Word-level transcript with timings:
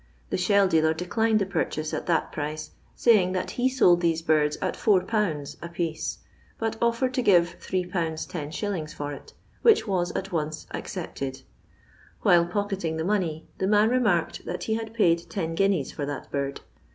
The 0.31 0.37
shell 0.37 0.67
dealer 0.67 0.95
declined 0.95 1.37
the 1.37 1.45
purchase 1.45 1.93
at 1.93 2.07
that 2.07 2.31
price, 2.31 2.71
saying, 2.95 3.33
that 3.33 3.51
he 3.51 3.69
sold 3.69 4.01
these 4.01 4.23
birids 4.23 4.57
at 4.59 4.73
4/. 4.73 5.57
a 5.61 5.69
piece, 5.69 6.17
but 6.57 6.75
offered 6.81 7.13
to 7.13 7.21
give 7.21 7.55
3/. 7.61 7.87
IOj. 7.91 8.93
for 8.95 9.13
it, 9.13 9.33
which 9.61 9.87
was 9.87 10.11
at 10.13 10.31
once 10.31 10.65
accepted; 10.71 11.43
while 12.23 12.47
pocketing 12.47 12.97
the 12.97 13.03
money, 13.05 13.47
the 13.59 13.67
man 13.67 13.89
remarked 13.91 14.43
that 14.45 14.63
he 14.63 14.73
had 14.73 14.95
paid 14.95 15.29
ten 15.29 15.53
guineas 15.53 15.91
for 15.91 16.07
that 16.07 16.31
bird. 16.31 16.61